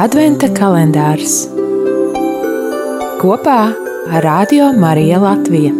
Adventa 0.00 0.48
kalendārs 0.56 1.42
kopā 3.20 3.56
ar 4.08 4.24
Radio 4.24 4.70
Mariju 4.72 5.18
Latviju. 5.20 5.72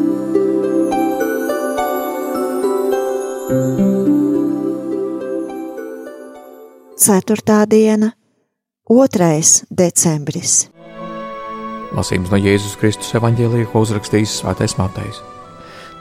Ceturtā 7.00 7.62
diena, 7.64 8.12
2. 8.92 9.32
decembris. 9.72 10.68
Lasījums 11.96 12.28
no 12.28 12.36
Jēzus 12.36 12.76
Kristus 12.76 13.16
evanģēlija, 13.16 13.72
ko 13.72 13.86
uzrakstījis 13.88 14.42
Svētais 14.42 14.76
Matejs. 14.76 15.24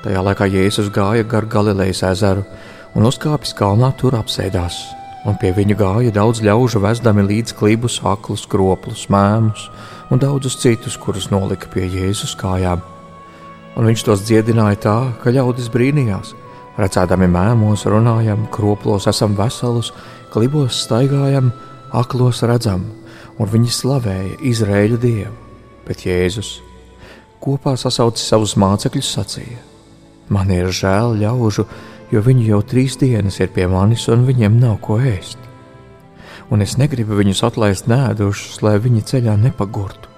Tajā 0.03 0.27
laikā 0.27 0.51
Jēzus 0.51 0.91
gāja 0.91 1.23
gar 1.23 1.47
Galilejas 1.47 2.03
ezeru 2.11 2.43
un 2.91 3.07
uzkāpis 3.07 3.55
kalnā, 3.55 3.95
tur 3.95 4.19
apsēdās. 4.19 5.00
Un 5.21 5.35
pie 5.37 5.51
viņa 5.53 5.75
gāja 5.77 6.11
daudz 6.15 6.39
ļaužu, 6.41 6.79
vesdami 6.81 7.21
līdz 7.27 7.53
klibus, 7.59 7.99
aklus, 8.01 8.47
kropļus, 8.49 9.05
mēmus 9.13 9.67
un 10.11 10.21
daudzus 10.21 10.57
citus, 10.57 10.97
kurus 10.97 11.29
nolika 11.29 11.69
pie 11.69 11.85
Jēzus 11.85 12.33
kājām. 12.39 12.81
Un 13.77 13.87
viņš 13.87 14.05
tos 14.07 14.23
dziedināja 14.25 14.79
tā, 14.81 14.95
ka 15.21 15.31
ļaudis 15.31 15.69
brīnījās. 15.71 16.33
Redzēdami 16.81 17.29
mēmos, 17.31 17.85
runājam, 17.85 18.47
kroplos 18.51 19.05
esam 19.11 19.37
veselus, 19.37 19.91
klibos 20.33 20.81
staigājam, 20.87 21.51
aklos 21.93 22.41
redzam, 22.47 22.87
un 23.37 23.51
viņi 23.51 23.71
slavēja 23.77 24.41
Izraēļa 24.51 24.99
dievu. 25.05 25.37
Bet 25.85 26.05
Jēzus 26.07 26.57
kopā 27.41 27.75
sasaucis 27.77 28.25
savus 28.31 28.57
mācekļus, 28.59 29.13
sacīja: 29.17 29.61
Man 30.31 30.51
ir 30.53 30.71
žēl 30.71 31.17
ļaužu, 31.21 31.67
jo 32.11 32.21
viņi 32.23 32.49
jau 32.49 32.61
trīs 32.67 32.97
dienas 32.99 33.39
ir 33.39 33.51
pie 33.55 33.67
manis, 33.71 34.07
un 34.11 34.25
viņiem 34.27 34.59
nav 34.59 34.79
ko 34.83 34.99
ēst. 34.99 35.39
Un 36.51 36.63
es 36.63 36.75
negribu 36.77 37.15
viņus 37.15 37.45
atlaist 37.47 37.87
nēdušus, 37.87 38.59
lai 38.65 38.75
viņi 38.83 39.05
ceļā 39.07 39.37
nepagurtu. 39.39 40.09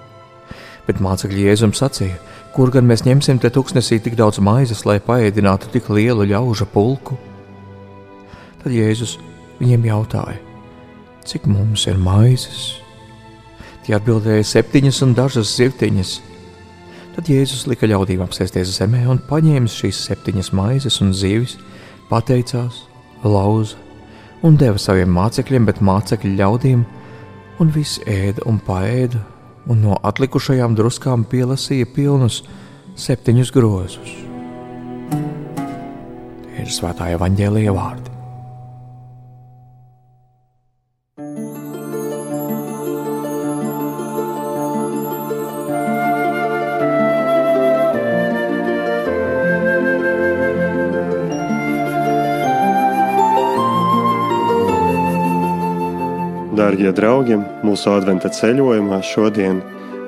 Bet 0.88 1.00
mācekļi 1.00 1.46
Jēzum 1.46 1.72
sacīja: 1.76 2.18
Kur 2.54 2.72
gan 2.74 2.86
mēs 2.86 3.04
ņemsim 3.06 3.38
te 3.40 3.50
tuksnesī 3.50 4.00
tik 4.02 4.18
daudz 4.18 4.40
maizes, 4.42 4.84
lai 4.86 4.98
paēdinātu 5.02 5.70
tik 5.72 5.88
lielu 5.94 6.26
ļaužu 6.34 6.66
pulku? 6.74 7.16
Tad 8.62 8.74
Jēzus 8.74 9.16
viņiem 9.60 9.86
jautāja: 9.88 10.40
Cik 11.24 11.46
mums 11.48 11.86
ir 11.86 11.96
maizes? 12.02 12.80
Tie 13.84 13.94
atbildēja 13.96 14.44
septiņas 14.48 15.02
un 15.04 15.14
dažas 15.16 15.54
zivtiņas. 15.58 16.12
Tad 17.14 17.28
Jēzus 17.30 17.66
lika 17.70 17.86
ļaudīm 17.86 18.24
apsēsties 18.24 18.74
zemē 18.78 19.04
un 19.12 19.20
paņēma 19.28 19.70
šīs 19.70 20.00
septiņas 20.08 20.50
maizes 20.56 20.98
un 21.04 21.12
zivis, 21.14 21.58
pateicās, 22.10 22.84
lauza 23.24 23.80
un 24.44 24.58
deva 24.60 24.80
saviem 24.80 25.12
mācekļiem, 25.14 25.68
bet 25.68 25.80
mācekļi 25.84 26.34
ļaudīm, 26.38 26.84
un 27.62 27.70
visi 27.72 28.02
ēda 28.10 28.44
un 28.50 28.60
paēda, 28.66 29.22
un 29.72 29.80
no 29.86 29.98
atlikušajām 30.04 30.76
druskām 30.76 31.24
pielasīja 31.30 31.88
pilnus 31.94 32.42
septiņus 33.00 33.52
grozus. 33.54 34.16
Tie 36.44 36.64
ir 36.64 36.74
svētā 36.74 37.14
evaņģēlīja 37.16 37.74
vārdi. 37.74 38.13
Darbie 56.64 56.94
draugi, 56.96 57.36
mūsu 57.60 57.90
adventa 57.92 58.30
ceļojumā 58.32 59.02
šodien 59.04 59.58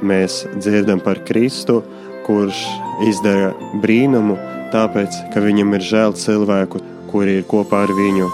mēs 0.01 0.39
dzirdam 0.55 1.03
par 1.05 1.19
Kristu, 1.29 1.83
kurš 2.25 2.63
izdara 3.05 3.51
brīnumu, 3.83 4.39
tāpēc, 4.73 5.19
ka 5.35 5.43
viņam 5.45 5.77
ir 5.77 5.85
žēl 5.85 6.15
cilvēku, 6.17 6.81
kuri 7.11 7.35
ir 7.43 7.45
kopā 7.51 7.83
ar 7.85 7.93
viņu. 7.99 8.31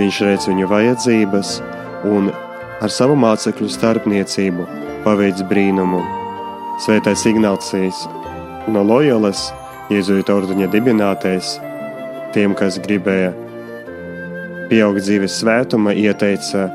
Viņš 0.00 0.18
redz 0.26 0.48
viņu 0.50 0.66
vajadzības 0.72 1.52
un 2.10 2.32
ar 2.82 2.90
savu 2.90 3.14
mācekļu 3.22 3.70
starpniecību 3.70 4.66
paveic 5.06 5.44
brīnumu. 5.52 6.02
Svētais 6.82 7.22
Ignācijas 7.30 8.02
no 8.66 8.82
Loyolas, 8.82 9.52
Jēzus 9.94 10.26
ordeņa 10.26 10.72
dibinātais, 10.74 11.54
tiem, 12.34 12.58
kas 12.58 12.82
gribēja 12.82 13.30
pieaugt 14.74 15.06
dzīves 15.06 15.38
svētumā, 15.38 15.94
ieteica 15.94 16.66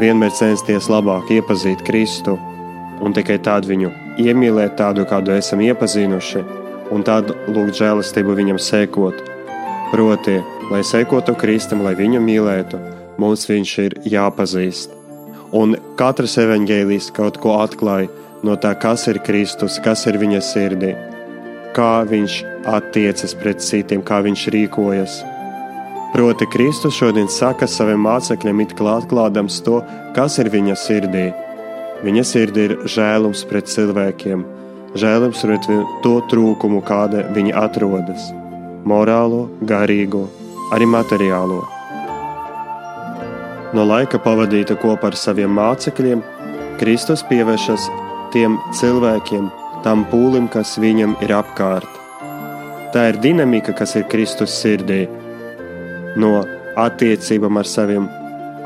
vienmēr 0.00 0.32
censties 0.36 0.88
labāk 0.92 1.30
iepazīt 1.34 1.82
Kristu 1.86 2.38
un 3.02 3.14
tikai 3.16 3.38
tādu 3.42 3.72
viņu 3.72 3.90
iemīlēt, 4.22 4.76
tādu 4.78 5.04
kādu 5.08 5.34
esam 5.34 5.62
iepazinuši, 5.64 6.42
un 6.94 7.04
tad 7.06 7.32
lūgt 7.48 7.78
žēlastību 7.80 8.36
viņam 8.38 8.60
sekot. 8.62 9.20
Proti, 9.92 10.38
lai 10.70 10.80
sekotu 10.86 11.34
Kristum, 11.36 11.82
lai 11.84 11.94
viņu 11.98 12.22
mīlētu, 12.24 12.80
mums 13.20 13.44
viņš 13.50 13.72
ir 13.84 13.96
jāpazīst. 14.14 14.94
Un 15.52 15.76
katrs 16.00 16.38
evaņģēlijs 16.40 17.10
kaut 17.16 17.36
ko 17.42 17.58
atklāja 17.60 18.08
no 18.46 18.56
tā, 18.56 18.72
kas 18.78 19.04
ir 19.10 19.20
Kristus, 19.26 19.76
kas 19.84 20.06
ir 20.08 20.16
viņa 20.22 20.40
sirdī, 20.46 20.94
kā 21.76 22.06
viņš 22.08 22.38
attiecas 22.72 23.36
pret 23.36 23.60
citiem, 23.64 24.00
kā 24.06 24.22
viņš 24.24 24.46
rīkojas. 24.54 25.20
Proti, 26.12 26.46
Kristus 26.46 26.92
šodien 26.92 27.28
saka 27.32 27.64
saviem 27.64 28.02
mācekļiem, 28.04 28.58
it 28.60 28.72
kā 28.76 28.84
atklādams 28.98 29.62
to, 29.64 29.78
kas 30.12 30.34
ir 30.42 30.50
viņa 30.52 30.74
sirdī. 30.76 31.30
Viņa 32.04 32.24
sirdī 32.28 32.66
ir 32.68 32.74
žēlums 32.84 33.46
pret 33.48 33.70
cilvēkiem, 33.72 34.42
žēlums 34.92 35.40
pret 35.40 35.68
to 36.04 36.12
trūkumu, 36.28 36.82
kāda 36.84 37.22
viņi 37.32 37.54
atrodas- 37.56 38.26
morālo, 38.92 39.48
garīgo, 39.64 40.26
arī 40.76 40.90
materiālo. 40.96 41.62
No 43.72 43.86
laika 43.88 44.18
pavadīta 44.18 44.76
kopā 44.76 45.14
ar 45.14 45.16
saviem 45.16 45.56
mācekļiem, 45.56 46.22
Kristus 46.76 47.22
pievēršas 47.22 47.88
tiem 48.32 48.58
cilvēkiem, 48.68 49.50
tam 49.82 50.04
pūlim, 50.04 50.50
kas 50.50 50.76
viņam 50.76 51.16
ir 51.22 51.30
apkārt. 51.40 51.88
Tā 52.92 53.08
ir 53.08 53.16
dinamika, 53.16 53.72
kas 53.72 53.96
ir 53.96 54.04
Kristus 54.04 54.50
sirdī 54.62 55.08
no 56.16 56.42
attiecībām 56.80 57.58
ar 57.60 57.68
saviem 57.68 58.08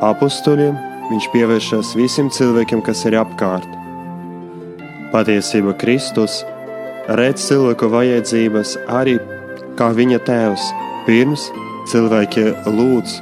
apstuļiem, 0.05 0.77
viņš 1.11 1.29
pievēršas 1.33 1.95
visiem 1.99 2.31
cilvēkiem, 2.33 2.83
kas 2.87 3.05
ir 3.09 3.19
apkārt. 3.21 3.69
Patiesība 5.13 5.77
Kristus 5.79 6.43
redz 7.19 7.47
cilvēku 7.47 7.89
vajadzības 7.93 8.77
arī 8.91 9.17
kā 9.79 9.93
viņa 9.95 10.21
tēvs. 10.27 10.71
Pirms 11.07 11.47
cilvēki 11.87 12.49
lūdz, 12.67 13.13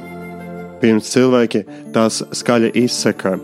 pirms 0.81 1.11
cilvēki 1.13 1.61
tās 1.93 2.23
skaļi 2.33 2.71
izsaka. 2.81 3.35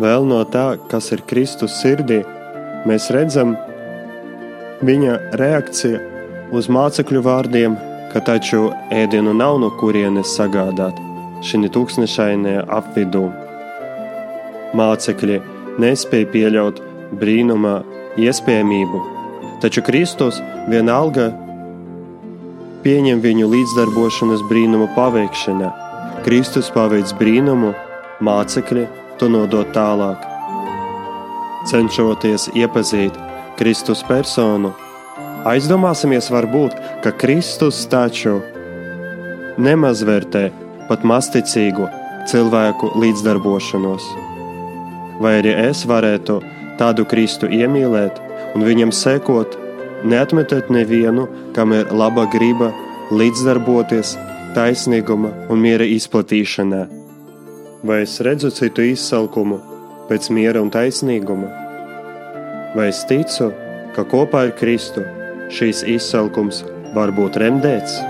Vēl 0.00 0.28
no 0.30 0.44
tā, 0.46 0.76
kas 0.90 1.10
ir 1.10 1.24
Kristus 1.26 1.74
sirdī, 1.80 2.20
mēs 2.86 3.10
redzam 3.10 3.56
viņa 4.86 5.18
reakciju 5.40 5.98
uz 6.54 6.70
mācekļu 6.70 7.22
vārdiem 7.26 7.74
ka 8.12 8.20
taču 8.26 8.68
ēdienu 8.90 9.32
nav 9.36 9.58
no 9.62 9.70
kurienes 9.80 10.34
sagādāt 10.36 10.98
šī 11.46 11.70
tūkstošainajā 11.74 12.64
apvidū. 12.78 13.26
Mācekļi 14.76 15.38
nespēja 15.82 16.28
pieļaut 16.34 16.82
brīnuma 17.20 17.80
iespējamību, 18.20 19.00
taču 19.62 19.82
Kristus 19.86 20.40
vienalga 20.70 21.30
pieņem 22.84 23.22
viņu 23.24 23.48
līdzdarbošanos 23.54 24.44
brīnuma 24.50 24.90
paveikšanā. 24.96 25.70
Kristus 26.24 26.68
paveic 26.74 27.14
brīnumu, 27.16 27.72
mācekļi 28.24 28.86
to 29.20 29.30
nodot 29.32 29.72
tālāk. 29.76 30.26
Cenšoties 31.68 32.50
iepazīt 32.56 33.16
Kristus 33.60 34.04
personu, 34.08 34.72
Aizdomāsimies, 35.40 36.26
varbūt, 36.28 36.74
ka 37.00 37.14
Kristus 37.16 37.78
taču 37.88 38.42
nemazvērtē 39.56 40.42
pat 40.84 41.04
masticīgu 41.08 41.86
cilvēku 42.28 42.90
līdzdarbošanos. 43.00 44.04
Vai 45.24 45.38
arī 45.38 45.54
es 45.62 45.86
varētu 45.88 46.42
tādu 46.76 47.06
Kristu 47.08 47.48
iemīlēt 47.48 48.20
un 48.52 48.66
viņam 48.68 48.92
sekot, 48.92 49.56
neatmetot 50.04 50.68
nevienu, 50.68 51.24
kam 51.56 51.72
ir 51.72 51.88
laba 51.88 52.26
griba 52.28 52.68
līdzdarboties 53.08 54.18
taisnīguma 54.58 55.30
un 55.48 55.62
miera 55.64 55.86
izplatīšanā? 55.88 56.82
Vai 57.80 58.02
es 58.04 58.18
redzu 58.20 58.52
citu 58.52 58.84
izsalkumu 58.90 59.56
pēc 60.10 60.28
miera 60.36 60.60
un 60.60 60.68
taisnīguma? 60.68 61.48
Vai 62.76 62.90
es 62.92 63.00
ticu, 63.08 63.48
ka 63.96 64.04
kopā 64.04 64.44
ar 64.50 64.54
Kristu 64.60 65.06
šīs 65.50 65.84
izsalkums 65.96 66.64
var 66.94 67.12
būt 67.14 67.38
remdēts. 67.42 68.00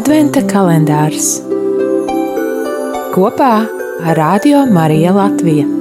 Adventa 0.00 0.40
kalendārs 0.48 1.34
kopā 3.12 3.50
ar 4.00 4.16
Radio 4.16 4.62
Mariju 4.70 5.12
Latviju. 5.18 5.79